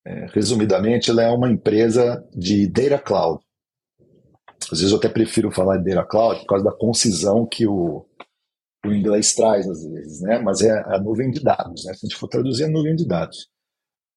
é, 0.06 0.26
resumidamente, 0.28 1.10
ela 1.10 1.24
é 1.24 1.30
uma 1.30 1.50
empresa 1.50 2.28
de 2.36 2.68
data 2.68 3.00
cloud. 3.00 3.44
Às 4.72 4.80
vezes 4.80 4.92
eu 4.92 4.98
até 4.98 5.10
prefiro 5.10 5.52
falar 5.52 5.78
de 5.78 5.94
data 5.94 6.08
cloud 6.08 6.42
por 6.42 6.48
causa 6.48 6.66
da 6.66 6.72
concisão 6.72 7.46
que 7.46 7.68
o, 7.68 8.06
o 8.86 8.92
inglês 8.92 9.34
traz 9.34 9.68
às 9.68 9.84
vezes, 9.86 10.22
né? 10.22 10.40
Mas 10.40 10.62
é 10.62 10.72
a 10.72 11.00
nuvem 11.00 11.32
de 11.32 11.42
dados, 11.42 11.86
né? 11.86 11.94
Se 11.94 12.06
a 12.06 12.10
gente 12.10 12.18
for 12.18 12.28
traduzir 12.28 12.66
a 12.66 12.70
nuvem 12.70 12.96
de 12.96 13.08
dados, 13.08 13.50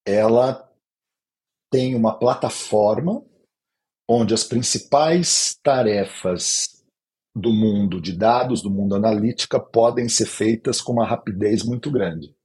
ela 0.07 0.69
tem 1.71 1.95
uma 1.95 2.19
plataforma 2.19 3.25
onde 4.09 4.33
as 4.33 4.45
principais 4.45 5.59
tarefas 5.63 6.85
do 7.35 7.53
mundo 7.53 8.01
de 8.01 8.17
dados, 8.17 8.63
do 8.63 8.71
mundo 8.71 8.95
analítica, 8.95 9.61
podem 9.61 10.09
ser 10.09 10.27
feitas 10.27 10.81
com 10.81 10.93
uma 10.93 11.07
rapidez 11.07 11.63
muito 11.63 11.91
grande. 11.91 12.36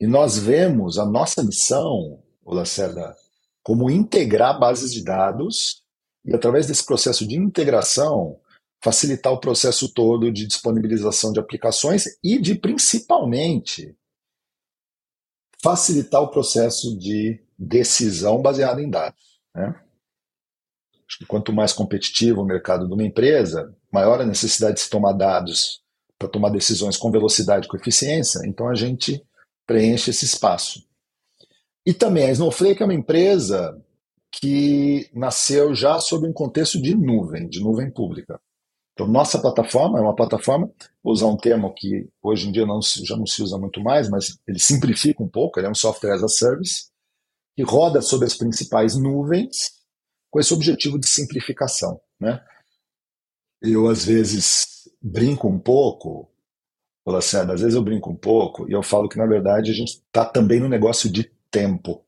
E 0.00 0.06
nós 0.06 0.38
vemos 0.38 0.98
a 0.98 1.04
nossa 1.04 1.42
missão, 1.42 2.22
o 2.42 2.54
Lacerda, 2.54 3.14
como 3.62 3.90
integrar 3.90 4.58
bases 4.58 4.92
de 4.92 5.04
dados 5.04 5.84
e, 6.24 6.34
através 6.34 6.66
desse 6.66 6.84
processo 6.86 7.28
de 7.28 7.36
integração, 7.36 8.40
facilitar 8.82 9.30
o 9.30 9.38
processo 9.40 9.92
todo 9.92 10.32
de 10.32 10.46
disponibilização 10.46 11.32
de 11.32 11.38
aplicações 11.38 12.04
e 12.24 12.38
de, 12.38 12.54
principalmente, 12.54 13.94
facilitar 15.62 16.22
o 16.22 16.30
processo 16.30 16.96
de 16.96 17.38
decisão 17.58 18.40
baseada 18.40 18.80
em 18.80 18.88
dados. 18.88 19.40
Né? 19.54 19.78
Acho 21.06 21.18
que 21.18 21.26
quanto 21.26 21.52
mais 21.52 21.74
competitivo 21.74 22.40
o 22.40 22.46
mercado 22.46 22.86
de 22.86 22.94
uma 22.94 23.04
empresa, 23.04 23.76
maior 23.92 24.18
a 24.20 24.26
necessidade 24.26 24.76
de 24.76 24.80
se 24.80 24.88
tomar 24.88 25.12
dados 25.12 25.82
para 26.18 26.28
tomar 26.28 26.48
decisões 26.50 26.96
com 26.96 27.10
velocidade 27.10 27.66
e 27.66 27.68
com 27.68 27.76
eficiência, 27.76 28.40
então 28.46 28.68
a 28.68 28.74
gente 28.74 29.22
preenche 29.70 30.10
esse 30.10 30.24
espaço. 30.24 30.84
E 31.86 31.94
também 31.94 32.24
a 32.24 32.32
Snowflake 32.32 32.82
é 32.82 32.84
uma 32.84 32.92
empresa 32.92 33.80
que 34.32 35.08
nasceu 35.14 35.72
já 35.76 36.00
sob 36.00 36.26
um 36.26 36.32
contexto 36.32 36.82
de 36.82 36.92
nuvem, 36.92 37.48
de 37.48 37.60
nuvem 37.60 37.88
pública. 37.88 38.40
Então, 38.92 39.06
nossa 39.06 39.40
plataforma 39.40 40.00
é 40.00 40.02
uma 40.02 40.16
plataforma, 40.16 40.68
vou 41.00 41.12
usar 41.12 41.26
um 41.26 41.36
termo 41.36 41.72
que 41.72 42.08
hoje 42.20 42.48
em 42.48 42.52
dia 42.52 42.66
não, 42.66 42.80
já 42.82 43.16
não 43.16 43.24
se 43.24 43.44
usa 43.44 43.56
muito 43.58 43.80
mais, 43.80 44.10
mas 44.10 44.40
ele 44.44 44.58
simplifica 44.58 45.22
um 45.22 45.28
pouco, 45.28 45.60
ele 45.60 45.68
é 45.68 45.70
um 45.70 45.74
software 45.74 46.14
as 46.14 46.24
a 46.24 46.28
service, 46.28 46.90
que 47.54 47.62
roda 47.62 48.02
sobre 48.02 48.26
as 48.26 48.34
principais 48.34 48.96
nuvens 48.96 49.80
com 50.32 50.40
esse 50.40 50.52
objetivo 50.52 50.98
de 50.98 51.08
simplificação. 51.08 52.00
Né? 52.18 52.42
Eu, 53.62 53.88
às 53.88 54.04
vezes, 54.04 54.90
brinco 55.00 55.46
um 55.46 55.60
pouco, 55.60 56.28
Lacerda, 57.06 57.54
às 57.54 57.60
vezes 57.60 57.74
eu 57.74 57.82
brinco 57.82 58.10
um 58.10 58.16
pouco 58.16 58.68
e 58.68 58.72
eu 58.72 58.82
falo 58.82 59.08
que, 59.08 59.18
na 59.18 59.26
verdade, 59.26 59.70
a 59.70 59.74
gente 59.74 59.94
está 59.94 60.24
também 60.24 60.60
no 60.60 60.68
negócio 60.68 61.10
de 61.10 61.30
tempo. 61.50 62.04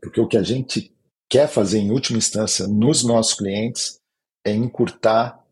Porque 0.00 0.20
o 0.20 0.28
que 0.28 0.36
a 0.36 0.42
gente 0.42 0.94
quer 1.28 1.48
fazer, 1.48 1.78
em 1.78 1.90
última 1.90 2.18
instância, 2.18 2.66
nos 2.66 3.04
nossos 3.04 3.34
clientes 3.34 4.00
é 4.44 4.52
encurtar 4.52 5.42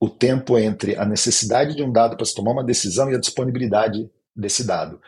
o 0.00 0.08
tempo 0.08 0.58
entre 0.58 0.96
a 0.96 1.04
necessidade 1.04 1.74
de 1.74 1.82
um 1.82 1.92
dado 1.92 2.16
para 2.16 2.26
se 2.26 2.34
tomar 2.34 2.52
uma 2.52 2.64
decisão 2.64 3.10
e 3.10 3.14
a 3.14 3.20
disponibilidade 3.20 4.10
desse 4.34 4.64
dado. 4.64 5.00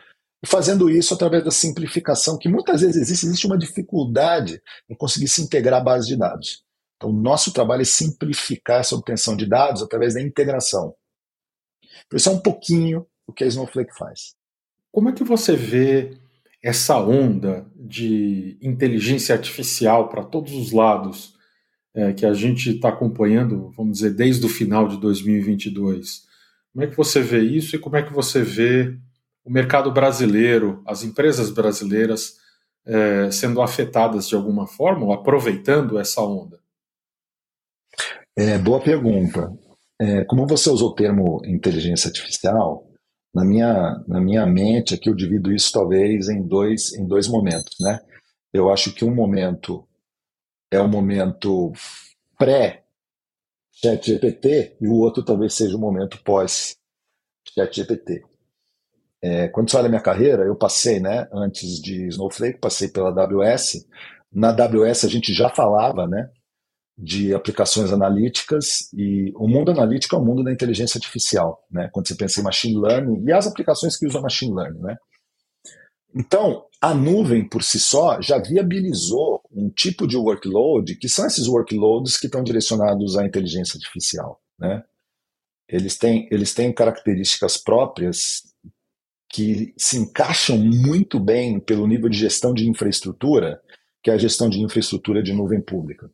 E 0.43 0.47
fazendo 0.47 0.89
isso 0.89 1.13
através 1.13 1.43
da 1.43 1.51
simplificação, 1.51 2.37
que 2.37 2.47
muitas 2.47 2.81
vezes 2.81 2.97
existe, 2.97 3.25
existe 3.25 3.47
uma 3.47 3.57
dificuldade 3.57 4.61
em 4.89 4.95
conseguir 4.95 5.27
se 5.27 5.41
integrar 5.41 5.81
a 5.81 5.83
base 5.83 6.07
de 6.07 6.15
dados. 6.15 6.63
Então, 6.95 7.09
o 7.09 7.13
nosso 7.13 7.51
trabalho 7.51 7.81
é 7.81 7.85
simplificar 7.85 8.79
essa 8.79 8.95
obtenção 8.95 9.35
de 9.35 9.45
dados 9.45 9.81
através 9.81 10.13
da 10.13 10.21
integração. 10.21 10.95
Isso 12.13 12.29
é 12.29 12.31
um 12.31 12.39
pouquinho 12.39 13.05
o 13.27 13.33
que 13.33 13.43
a 13.43 13.47
Snowflake 13.47 13.95
faz. 13.97 14.35
Como 14.91 15.09
é 15.09 15.11
que 15.11 15.23
você 15.23 15.55
vê 15.55 16.17
essa 16.63 16.97
onda 16.99 17.65
de 17.75 18.57
inteligência 18.61 19.35
artificial 19.35 20.09
para 20.09 20.23
todos 20.23 20.53
os 20.53 20.71
lados 20.71 21.35
é, 21.93 22.13
que 22.13 22.25
a 22.25 22.33
gente 22.33 22.71
está 22.71 22.89
acompanhando, 22.89 23.71
vamos 23.75 23.97
dizer, 23.97 24.13
desde 24.13 24.45
o 24.45 24.49
final 24.49 24.87
de 24.87 24.97
2022? 24.97 26.25
Como 26.73 26.83
é 26.83 26.87
que 26.87 26.97
você 26.97 27.21
vê 27.21 27.41
isso 27.41 27.75
e 27.75 27.79
como 27.79 27.95
é 27.95 28.03
que 28.03 28.13
você 28.13 28.41
vê 28.41 28.97
o 29.43 29.51
mercado 29.51 29.91
brasileiro, 29.91 30.81
as 30.85 31.03
empresas 31.03 31.49
brasileiras 31.49 32.37
é, 32.85 33.29
sendo 33.31 33.61
afetadas 33.61 34.27
de 34.27 34.35
alguma 34.35 34.67
forma 34.67 35.05
ou 35.05 35.13
aproveitando 35.13 35.99
essa 35.99 36.21
onda? 36.21 36.59
É, 38.35 38.57
boa 38.57 38.81
pergunta. 38.81 39.57
É, 39.99 40.25
como 40.25 40.45
você 40.45 40.69
usou 40.69 40.89
o 40.89 40.95
termo 40.95 41.41
inteligência 41.45 42.09
artificial, 42.09 42.85
na 43.33 43.43
minha, 43.43 44.03
na 44.07 44.21
minha 44.21 44.45
mente 44.45 44.93
aqui 44.93 45.09
eu 45.09 45.15
divido 45.15 45.53
isso 45.53 45.71
talvez 45.71 46.29
em 46.29 46.41
dois, 46.41 46.93
em 46.93 47.05
dois 47.05 47.27
momentos. 47.27 47.75
Né? 47.79 47.99
Eu 48.53 48.71
acho 48.71 48.93
que 48.93 49.03
um 49.03 49.13
momento 49.13 49.87
é 50.71 50.79
o 50.79 50.87
momento 50.87 51.73
pré-chat 52.37 52.83
GPT 54.05 54.77
e 54.81 54.87
o 54.87 54.95
outro 54.95 55.23
talvez 55.23 55.53
seja 55.53 55.75
o 55.75 55.79
momento 55.79 56.21
pós-chat 56.23 56.77
GPT. 57.71 58.23
É, 59.21 59.47
quando 59.47 59.69
você 59.69 59.77
olha 59.77 59.87
a 59.87 59.89
minha 59.89 60.01
carreira, 60.01 60.43
eu 60.43 60.55
passei, 60.55 60.99
né, 60.99 61.27
antes 61.33 61.81
de 61.81 62.07
Snowflake, 62.09 62.59
passei 62.59 62.89
pela 62.89 63.09
AWS. 63.09 63.87
Na 64.31 64.49
AWS 64.49 65.05
a 65.05 65.07
gente 65.07 65.33
já 65.33 65.49
falava, 65.49 66.07
né, 66.07 66.29
de 66.97 67.33
aplicações 67.33 67.91
analíticas 67.91 68.91
e 68.93 69.31
o 69.35 69.47
mundo 69.47 69.71
analítico 69.71 70.15
é 70.15 70.19
o 70.19 70.23
mundo 70.23 70.43
da 70.43 70.51
inteligência 70.51 70.97
artificial, 70.97 71.65
né? 71.69 71.89
Quando 71.91 72.07
você 72.07 72.15
pensa 72.15 72.39
em 72.39 72.43
machine 72.43 72.79
learning 72.79 73.25
e 73.25 73.33
as 73.33 73.47
aplicações 73.47 73.97
que 73.97 74.07
usam 74.07 74.21
machine 74.21 74.53
learning, 74.53 74.79
né? 74.79 74.95
Então, 76.15 76.63
a 76.81 76.93
nuvem 76.93 77.47
por 77.47 77.61
si 77.61 77.77
só 77.77 78.21
já 78.21 78.37
viabilizou 78.37 79.41
um 79.51 79.69
tipo 79.69 80.07
de 80.07 80.15
workload 80.15 80.95
que 80.95 81.09
são 81.09 81.25
esses 81.25 81.47
workloads 81.47 82.17
que 82.17 82.27
estão 82.27 82.41
direcionados 82.41 83.17
à 83.17 83.25
inteligência 83.25 83.77
artificial, 83.77 84.39
né? 84.57 84.81
Eles 85.67 85.97
têm, 85.97 86.27
eles 86.31 86.53
têm 86.53 86.71
características 86.71 87.57
próprias 87.57 88.43
que 89.29 89.73
se 89.77 89.97
encaixam 89.97 90.57
muito 90.57 91.19
bem 91.19 91.59
pelo 91.59 91.87
nível 91.87 92.07
de 92.07 92.17
gestão 92.17 92.53
de 92.53 92.69
infraestrutura, 92.69 93.59
que 94.01 94.09
é 94.09 94.13
a 94.13 94.17
gestão 94.17 94.47
de 94.47 94.61
infraestrutura 94.61 95.21
de 95.21 95.33
nuvem 95.33 95.59
pública. 95.59 96.09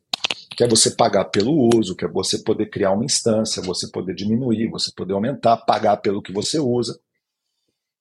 Que 0.56 0.64
é 0.64 0.68
você 0.68 0.90
pagar 0.90 1.26
pelo 1.26 1.70
uso, 1.74 1.96
que 1.96 2.04
é 2.04 2.08
você 2.08 2.38
poder 2.38 2.66
criar 2.66 2.92
uma 2.92 3.04
instância, 3.04 3.62
você 3.62 3.90
poder 3.90 4.14
diminuir, 4.14 4.70
você 4.70 4.90
poder 4.94 5.14
aumentar, 5.14 5.56
pagar 5.58 5.96
pelo 5.98 6.22
que 6.22 6.32
você 6.32 6.58
usa. 6.58 6.98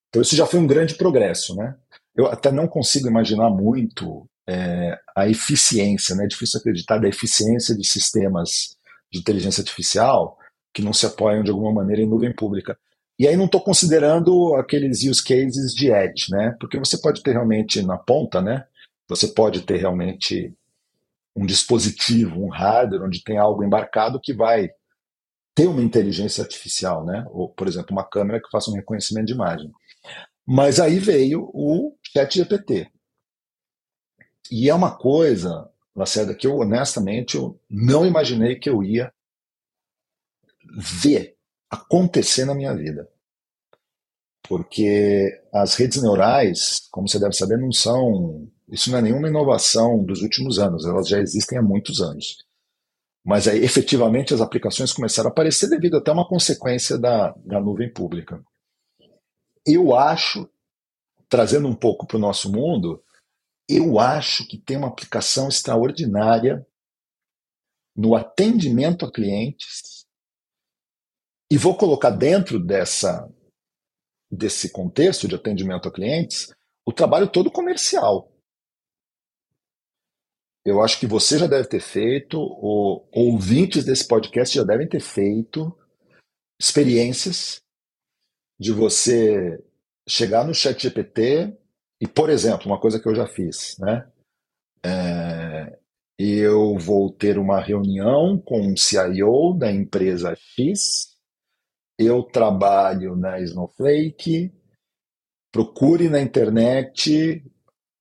Então 0.09 0.21
isso 0.21 0.35
já 0.35 0.45
foi 0.45 0.59
um 0.59 0.67
grande 0.67 0.95
progresso, 0.95 1.55
né? 1.55 1.75
Eu 2.15 2.27
até 2.27 2.51
não 2.51 2.67
consigo 2.67 3.07
imaginar 3.07 3.49
muito 3.49 4.27
é, 4.47 4.99
a 5.15 5.29
eficiência, 5.29 6.15
né? 6.15 6.25
É 6.25 6.27
difícil 6.27 6.59
acreditar 6.59 6.97
da 6.97 7.07
eficiência 7.07 7.75
de 7.75 7.87
sistemas 7.87 8.75
de 9.11 9.19
inteligência 9.19 9.61
artificial 9.61 10.37
que 10.73 10.81
não 10.81 10.93
se 10.93 11.05
apoiam 11.05 11.43
de 11.43 11.51
alguma 11.51 11.71
maneira 11.71 12.01
em 12.01 12.07
nuvem 12.07 12.33
pública. 12.33 12.77
E 13.19 13.27
aí 13.27 13.35
não 13.35 13.45
estou 13.45 13.61
considerando 13.61 14.55
aqueles 14.55 15.03
use 15.03 15.23
cases 15.23 15.73
de 15.73 15.91
edge, 15.91 16.31
né? 16.31 16.55
Porque 16.59 16.79
você 16.79 16.97
pode 16.97 17.21
ter 17.21 17.33
realmente 17.33 17.81
na 17.81 17.97
ponta, 17.97 18.41
né? 18.41 18.65
Você 19.07 19.27
pode 19.27 19.61
ter 19.61 19.77
realmente 19.77 20.53
um 21.35 21.45
dispositivo, 21.45 22.43
um 22.43 22.49
hardware, 22.49 23.03
onde 23.03 23.23
tem 23.23 23.37
algo 23.37 23.63
embarcado 23.63 24.19
que 24.19 24.33
vai 24.33 24.69
ter 25.55 25.67
uma 25.67 25.81
inteligência 25.81 26.43
artificial, 26.43 27.05
né? 27.05 27.25
Ou, 27.29 27.49
por 27.49 27.67
exemplo, 27.67 27.91
uma 27.91 28.07
câmera 28.07 28.41
que 28.41 28.49
faça 28.49 28.69
um 28.71 28.75
reconhecimento 28.75 29.27
de 29.27 29.33
imagem. 29.33 29.71
Mas 30.45 30.79
aí 30.79 30.99
veio 30.99 31.49
o 31.53 31.95
ChatGPT. 32.13 32.91
E 34.51 34.69
é 34.69 34.73
uma 34.73 34.97
coisa, 34.97 35.69
Lacerda, 35.95 36.35
que 36.35 36.45
eu 36.45 36.57
honestamente 36.57 37.37
eu 37.37 37.59
não 37.69 38.05
imaginei 38.05 38.55
que 38.55 38.69
eu 38.69 38.83
ia 38.83 39.13
ver 40.75 41.37
acontecer 41.69 42.45
na 42.45 42.53
minha 42.53 42.75
vida. 42.75 43.09
Porque 44.43 45.41
as 45.53 45.75
redes 45.75 46.01
neurais, 46.01 46.87
como 46.91 47.07
você 47.07 47.19
deve 47.19 47.33
saber, 47.33 47.57
não 47.57 47.71
são. 47.71 48.49
Isso 48.71 48.89
não 48.89 48.99
é 48.99 49.01
nenhuma 49.01 49.27
inovação 49.27 50.01
dos 50.01 50.21
últimos 50.21 50.57
anos, 50.57 50.85
elas 50.85 51.09
já 51.09 51.19
existem 51.19 51.59
há 51.59 51.61
muitos 51.61 51.99
anos. 51.99 52.37
Mas 53.23 53.47
aí, 53.47 53.59
efetivamente, 53.63 54.33
as 54.33 54.39
aplicações 54.39 54.93
começaram 54.93 55.29
a 55.29 55.31
aparecer 55.31 55.69
devido 55.69 55.97
até 55.97 56.11
uma 56.11 56.27
consequência 56.27 56.97
da, 56.97 57.33
da 57.45 57.59
nuvem 57.59 57.91
pública. 57.91 58.41
Eu 59.65 59.93
acho, 59.93 60.49
trazendo 61.27 61.67
um 61.67 61.75
pouco 61.75 62.07
para 62.07 62.17
o 62.17 62.21
nosso 62.21 62.49
mundo, 62.49 63.03
eu 63.69 63.99
acho 63.99 64.47
que 64.47 64.57
tem 64.57 64.77
uma 64.77 64.87
aplicação 64.87 65.49
extraordinária 65.49 66.65
no 67.95 68.15
atendimento 68.15 69.05
a 69.05 69.11
clientes 69.11 70.05
e 71.51 71.57
vou 71.57 71.77
colocar 71.77 72.09
dentro 72.09 72.57
dessa, 72.57 73.29
desse 74.31 74.71
contexto 74.71 75.27
de 75.27 75.35
atendimento 75.35 75.89
a 75.89 75.91
clientes 75.91 76.49
o 76.85 76.93
trabalho 76.93 77.29
todo 77.29 77.51
comercial. 77.51 78.30
Eu 80.65 80.81
acho 80.81 80.99
que 80.99 81.07
você 81.07 81.37
já 81.37 81.47
deve 81.47 81.67
ter 81.67 81.79
feito, 81.79 82.39
ou 82.39 83.07
ouvintes 83.11 83.83
desse 83.83 84.07
podcast 84.07 84.55
já 84.55 84.63
devem 84.63 84.87
ter 84.87 84.99
feito 84.99 85.75
experiências 86.59 87.61
de 88.59 88.71
você 88.71 89.63
chegar 90.07 90.45
no 90.45 90.53
chat 90.53 90.79
GPT 90.81 91.57
e, 91.99 92.07
por 92.07 92.29
exemplo, 92.29 92.67
uma 92.67 92.79
coisa 92.79 92.99
que 92.99 93.07
eu 93.07 93.15
já 93.15 93.25
fiz, 93.25 93.75
né? 93.79 94.07
É, 94.83 95.79
eu 96.19 96.77
vou 96.77 97.11
ter 97.11 97.39
uma 97.39 97.59
reunião 97.59 98.37
com 98.37 98.61
um 98.61 98.77
CIO 98.77 99.53
da 99.57 99.71
empresa 99.71 100.35
X 100.35 101.11
eu 102.01 102.23
trabalho 102.23 103.15
na 103.15 103.39
Snowflake, 103.41 104.51
procure 105.51 106.09
na 106.09 106.19
internet 106.19 107.43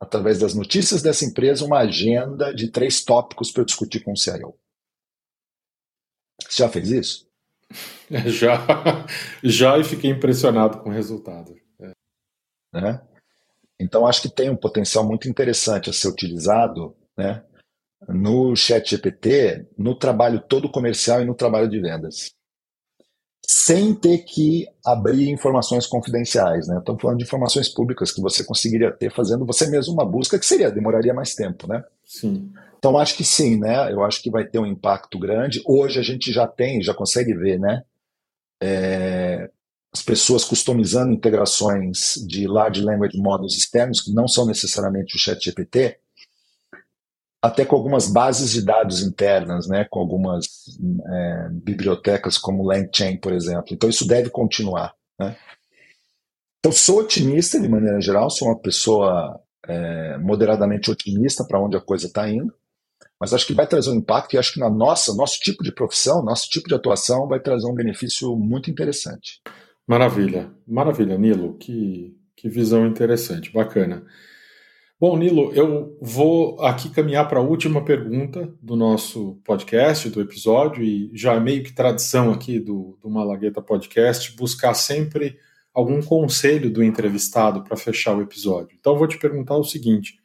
através 0.00 0.38
das 0.38 0.54
notícias 0.54 1.02
dessa 1.02 1.26
empresa, 1.26 1.64
uma 1.64 1.80
agenda 1.80 2.54
de 2.54 2.68
três 2.68 3.04
tópicos 3.04 3.52
para 3.52 3.60
eu 3.60 3.66
discutir 3.66 4.00
com 4.00 4.12
o 4.12 4.16
CIO. 4.16 4.58
Você 6.48 6.62
já 6.62 6.68
fez 6.68 6.90
isso? 6.90 7.30
Já, 8.10 9.06
já 9.44 9.78
e 9.78 9.84
fiquei 9.84 10.10
impressionado 10.10 10.80
com 10.80 10.90
o 10.90 10.92
resultado. 10.92 11.54
É. 11.80 11.92
Né? 12.74 13.00
Então, 13.78 14.04
acho 14.04 14.22
que 14.22 14.28
tem 14.28 14.50
um 14.50 14.56
potencial 14.56 15.06
muito 15.06 15.28
interessante 15.28 15.88
a 15.88 15.92
ser 15.92 16.08
utilizado 16.08 16.96
né, 17.16 17.44
no 18.08 18.56
chat 18.56 18.90
GPT, 18.90 19.68
no 19.78 19.96
trabalho 19.96 20.40
todo 20.40 20.68
comercial 20.68 21.22
e 21.22 21.24
no 21.24 21.36
trabalho 21.36 21.68
de 21.68 21.80
vendas. 21.80 22.34
Sem 23.46 23.94
ter 23.94 24.18
que 24.18 24.66
abrir 24.84 25.28
informações 25.28 25.86
confidenciais. 25.86 26.68
Né? 26.68 26.78
Estamos 26.78 27.02
falando 27.02 27.18
de 27.18 27.24
informações 27.24 27.68
públicas 27.68 28.12
que 28.12 28.20
você 28.20 28.44
conseguiria 28.44 28.92
ter 28.92 29.10
fazendo 29.12 29.44
você 29.44 29.68
mesmo 29.68 29.94
uma 29.94 30.04
busca, 30.04 30.38
que 30.38 30.46
seria, 30.46 30.70
demoraria 30.70 31.14
mais 31.14 31.34
tempo. 31.34 31.66
Né? 31.66 31.82
Sim. 32.04 32.52
Então, 32.78 32.98
acho 32.98 33.14
que 33.16 33.24
sim, 33.24 33.58
né? 33.58 33.92
Eu 33.92 34.02
acho 34.02 34.22
que 34.22 34.30
vai 34.30 34.46
ter 34.46 34.58
um 34.58 34.66
impacto 34.66 35.18
grande. 35.18 35.62
Hoje 35.66 35.98
a 35.98 36.02
gente 36.02 36.32
já 36.32 36.46
tem, 36.46 36.82
já 36.82 36.94
consegue 36.94 37.34
ver, 37.34 37.58
né? 37.60 37.82
É, 38.62 39.50
as 39.92 40.02
pessoas 40.02 40.44
customizando 40.44 41.12
integrações 41.12 42.14
de 42.26 42.46
large 42.46 42.80
language 42.80 43.18
models 43.18 43.56
externos, 43.56 44.00
que 44.00 44.12
não 44.12 44.28
são 44.28 44.46
necessariamente 44.46 45.16
o 45.16 45.18
chat 45.18 45.42
GPT, 45.44 45.98
até 47.42 47.64
com 47.64 47.74
algumas 47.74 48.06
bases 48.06 48.50
de 48.50 48.62
dados 48.62 49.02
internas, 49.02 49.66
né, 49.66 49.86
com 49.88 49.98
algumas 49.98 50.46
é, 51.06 51.48
bibliotecas 51.50 52.36
como 52.36 52.64
LangChain, 52.64 53.16
por 53.16 53.32
exemplo. 53.32 53.66
Então 53.72 53.88
isso 53.88 54.06
deve 54.06 54.28
continuar. 54.28 54.94
Né? 55.18 55.36
Então 56.58 56.70
sou 56.70 57.00
otimista 57.00 57.58
de 57.58 57.68
maneira 57.68 58.00
geral, 58.00 58.28
sou 58.28 58.48
uma 58.48 58.58
pessoa 58.58 59.40
é, 59.66 60.18
moderadamente 60.18 60.90
otimista 60.90 61.44
para 61.44 61.60
onde 61.60 61.76
a 61.76 61.80
coisa 61.80 62.06
está 62.06 62.28
indo, 62.28 62.52
mas 63.18 63.32
acho 63.32 63.46
que 63.46 63.54
vai 63.54 63.66
trazer 63.66 63.90
um 63.90 63.96
impacto 63.96 64.34
e 64.34 64.38
acho 64.38 64.52
que 64.52 64.60
na 64.60 64.68
nossa, 64.68 65.14
nosso 65.14 65.38
tipo 65.40 65.62
de 65.62 65.72
profissão, 65.72 66.22
nosso 66.22 66.48
tipo 66.48 66.68
de 66.68 66.74
atuação 66.74 67.26
vai 67.26 67.40
trazer 67.40 67.66
um 67.66 67.74
benefício 67.74 68.36
muito 68.36 68.70
interessante. 68.70 69.40
Maravilha, 69.86 70.50
maravilha, 70.66 71.16
Nilo, 71.18 71.56
que, 71.56 72.14
que 72.36 72.48
visão 72.48 72.86
interessante, 72.86 73.52
bacana. 73.52 74.04
Bom, 75.00 75.16
Nilo, 75.16 75.50
eu 75.54 75.96
vou 75.98 76.60
aqui 76.60 76.90
caminhar 76.90 77.26
para 77.26 77.38
a 77.38 77.42
última 77.42 77.82
pergunta 77.82 78.52
do 78.60 78.76
nosso 78.76 79.40
podcast, 79.46 80.10
do 80.10 80.20
episódio, 80.20 80.84
e 80.84 81.10
já 81.14 81.32
é 81.32 81.40
meio 81.40 81.64
que 81.64 81.72
tradição 81.72 82.30
aqui 82.30 82.60
do, 82.60 82.98
do 83.00 83.08
Malagueta 83.08 83.62
Podcast 83.62 84.36
buscar 84.36 84.74
sempre 84.74 85.38
algum 85.72 86.02
conselho 86.02 86.70
do 86.70 86.84
entrevistado 86.84 87.64
para 87.64 87.78
fechar 87.78 88.14
o 88.14 88.20
episódio. 88.20 88.76
Então, 88.78 88.98
vou 88.98 89.08
te 89.08 89.16
perguntar 89.16 89.56
o 89.56 89.64
seguinte: 89.64 90.18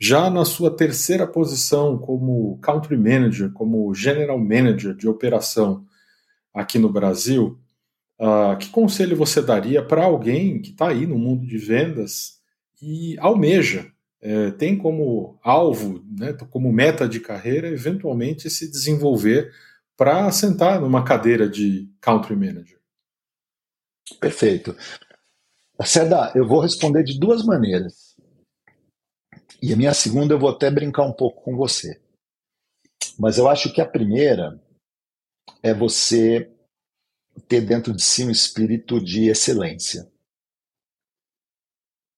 já 0.00 0.28
na 0.28 0.44
sua 0.44 0.74
terceira 0.74 1.24
posição 1.24 1.96
como 1.96 2.58
country 2.58 2.96
manager, 2.96 3.52
como 3.52 3.94
general 3.94 4.36
manager 4.40 4.96
de 4.96 5.08
operação 5.08 5.86
aqui 6.52 6.76
no 6.76 6.88
Brasil, 6.90 7.56
uh, 8.18 8.58
que 8.58 8.68
conselho 8.68 9.16
você 9.16 9.40
daria 9.40 9.80
para 9.80 10.02
alguém 10.02 10.60
que 10.60 10.70
está 10.70 10.88
aí 10.88 11.06
no 11.06 11.16
mundo 11.16 11.46
de 11.46 11.56
vendas 11.56 12.42
e 12.82 13.16
almeja 13.20 13.91
é, 14.22 14.52
tem 14.52 14.78
como 14.78 15.36
alvo, 15.42 16.00
né, 16.16 16.32
como 16.48 16.72
meta 16.72 17.08
de 17.08 17.18
carreira, 17.18 17.66
eventualmente 17.66 18.48
se 18.48 18.70
desenvolver 18.70 19.52
para 19.96 20.30
sentar 20.30 20.80
numa 20.80 21.04
cadeira 21.04 21.48
de 21.48 21.92
country 22.00 22.36
manager? 22.36 22.80
Perfeito. 24.20 24.76
Seda, 25.84 26.32
eu 26.36 26.46
vou 26.46 26.60
responder 26.60 27.02
de 27.02 27.18
duas 27.18 27.44
maneiras. 27.44 28.16
E 29.60 29.72
a 29.72 29.76
minha 29.76 29.92
segunda 29.92 30.34
eu 30.34 30.38
vou 30.38 30.50
até 30.50 30.70
brincar 30.70 31.02
um 31.02 31.12
pouco 31.12 31.42
com 31.42 31.56
você. 31.56 32.00
Mas 33.18 33.38
eu 33.38 33.48
acho 33.48 33.72
que 33.72 33.80
a 33.80 33.88
primeira 33.88 34.60
é 35.62 35.74
você 35.74 36.48
ter 37.48 37.62
dentro 37.62 37.92
de 37.92 38.02
si 38.02 38.24
um 38.24 38.30
espírito 38.30 39.02
de 39.02 39.28
excelência 39.28 40.11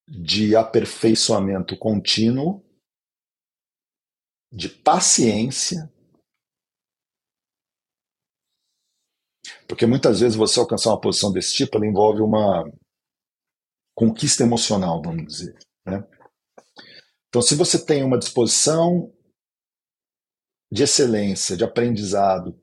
de 0.07 0.55
aperfeiçoamento 0.55 1.79
contínuo, 1.79 2.63
de 4.53 4.69
paciência, 4.69 5.93
porque 9.67 9.87
muitas 9.87 10.21
vezes 10.21 10.37
você 10.37 10.61
alcançar 10.61 10.91
uma 10.91 11.01
posição 11.01 11.33
desse 11.33 11.55
tipo, 11.55 11.77
ela 11.77 11.87
envolve 11.87 12.21
uma 12.23 12.65
conquista 13.95 14.43
emocional, 14.43 15.01
vamos 15.03 15.27
dizer. 15.27 15.59
Né? 15.87 16.07
Então, 17.29 17.41
se 17.41 17.55
você 17.55 17.85
tem 17.85 18.05
uma 18.05 18.19
disposição 18.19 19.13
de 20.71 20.83
excelência, 20.83 21.57
de 21.57 21.65
aprendizado, 21.65 22.61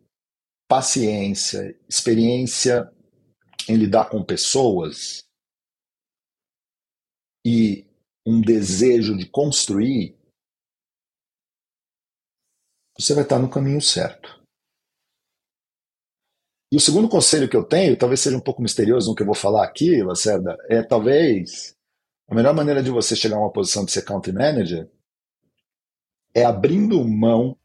paciência, 0.70 1.78
experiência 1.90 2.90
em 3.68 3.76
lidar 3.76 4.10
com 4.10 4.24
pessoas, 4.24 5.28
e 7.46 7.86
um 8.26 8.40
desejo 8.40 9.18
de 9.18 9.26
construir, 9.26 10.16
você 12.98 13.14
vai 13.14 13.24
estar 13.24 13.40
no 13.40 13.50
caminho 13.50 13.82
certo. 13.82 14.42
E 16.72 16.78
o 16.78 16.80
segundo 16.80 17.10
conselho 17.10 17.50
que 17.50 17.56
eu 17.56 17.64
tenho, 17.64 17.98
talvez 17.98 18.22
seja 18.22 18.38
um 18.38 18.42
pouco 18.42 18.62
misterioso 18.62 19.10
no 19.10 19.16
que 19.16 19.24
eu 19.24 19.26
vou 19.26 19.36
falar 19.36 19.66
aqui, 19.66 20.02
Lacerda, 20.02 20.58
é 20.70 20.82
talvez 20.82 21.76
a 22.30 22.36
melhor 22.36 22.54
maneira 22.54 22.82
de 22.82 22.90
você 22.90 23.14
chegar 23.14 23.36
a 23.36 23.42
uma 23.42 23.52
posição 23.52 23.84
de 23.84 23.92
ser 23.92 24.04
country 24.04 24.32
manager 24.32 24.90
é 26.34 26.46
abrindo 26.46 27.04
mão 27.04 27.58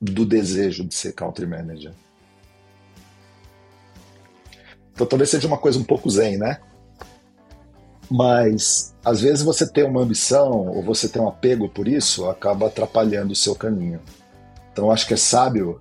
do 0.00 0.24
desejo 0.24 0.84
de 0.84 0.94
ser 0.94 1.14
country 1.14 1.46
manager. 1.46 1.92
Então 4.92 5.04
talvez 5.04 5.30
seja 5.30 5.48
uma 5.48 5.58
coisa 5.58 5.78
um 5.78 5.84
pouco 5.84 6.08
zen, 6.08 6.38
né? 6.38 6.60
Mas 8.10 8.94
às 9.04 9.20
vezes 9.20 9.42
você 9.42 9.66
ter 9.66 9.84
uma 9.84 10.00
ambição 10.00 10.50
ou 10.68 10.82
você 10.82 11.08
ter 11.08 11.18
um 11.18 11.28
apego 11.28 11.68
por 11.68 11.88
isso 11.88 12.28
acaba 12.28 12.66
atrapalhando 12.66 13.32
o 13.32 13.36
seu 13.36 13.54
caminho. 13.54 14.00
Então 14.72 14.90
acho 14.90 15.06
que 15.06 15.14
é 15.14 15.16
sábio 15.16 15.80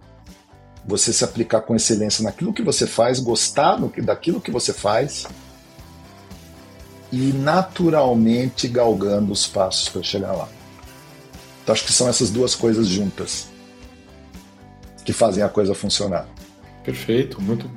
você 0.86 1.14
se 1.14 1.24
aplicar 1.24 1.62
com 1.62 1.76
excelência 1.76 2.24
naquilo 2.24 2.54
que 2.54 2.62
você 2.62 2.86
faz, 2.86 3.20
gostar 3.20 3.80
daquilo 4.04 4.42
que 4.42 4.52
você 4.52 4.74
faz 4.74 5.26
e 7.12 7.32
naturalmente 7.32 8.68
galgando 8.68 9.32
os 9.32 9.48
passos 9.48 9.88
para 9.88 10.04
chegar 10.04 10.34
lá. 10.34 10.50
Então 11.64 11.74
acho 11.74 11.86
que 11.86 11.94
são 11.94 12.10
essas 12.10 12.30
duas 12.30 12.56
coisas 12.56 12.88
juntas 12.88 13.48
que 15.06 15.14
fazem 15.14 15.44
a 15.44 15.50
coisa 15.50 15.74
funcionar. 15.74 16.28
Perfeito, 16.84 17.42
muito 17.42 17.70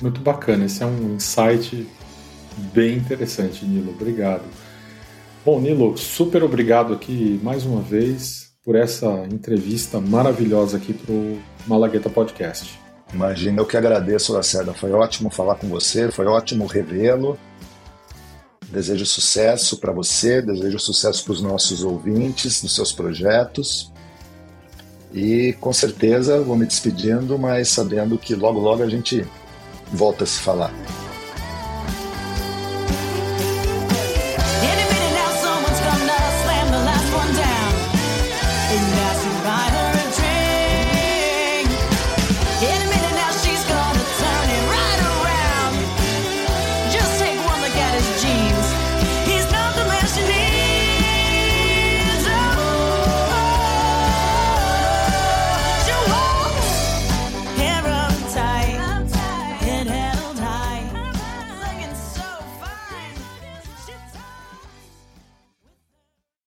muito 0.00 0.20
bacana. 0.20 0.64
Esse 0.64 0.82
é 0.82 0.86
um 0.86 1.14
insight 1.14 1.86
Bem 2.72 2.96
interessante, 2.96 3.64
Nilo. 3.64 3.92
Obrigado. 3.92 4.44
Bom, 5.44 5.60
Nilo, 5.60 5.96
super 5.96 6.42
obrigado 6.42 6.92
aqui 6.92 7.40
mais 7.42 7.64
uma 7.64 7.80
vez 7.80 8.52
por 8.64 8.76
essa 8.76 9.26
entrevista 9.30 10.00
maravilhosa 10.00 10.76
aqui 10.76 10.92
para 10.92 11.12
o 11.12 11.38
Malagueta 11.66 12.08
Podcast. 12.08 12.78
Imagina, 13.12 13.60
eu 13.60 13.66
que 13.66 13.76
agradeço, 13.76 14.32
Lacerda. 14.32 14.72
Foi 14.72 14.92
ótimo 14.92 15.30
falar 15.30 15.56
com 15.56 15.68
você, 15.68 16.10
foi 16.10 16.26
ótimo 16.26 16.66
revê-lo. 16.66 17.38
Desejo 18.68 19.04
sucesso 19.04 19.78
para 19.78 19.92
você, 19.92 20.40
desejo 20.40 20.78
sucesso 20.78 21.24
para 21.24 21.32
os 21.32 21.42
nossos 21.42 21.84
ouvintes, 21.84 22.62
nos 22.62 22.74
seus 22.74 22.92
projetos. 22.92 23.92
E 25.12 25.54
com 25.60 25.72
certeza 25.72 26.40
vou 26.40 26.56
me 26.56 26.64
despedindo, 26.64 27.38
mas 27.38 27.68
sabendo 27.68 28.16
que 28.16 28.34
logo, 28.34 28.58
logo 28.58 28.82
a 28.82 28.88
gente 28.88 29.26
volta 29.92 30.24
a 30.24 30.26
se 30.26 30.40
falar. 30.40 30.72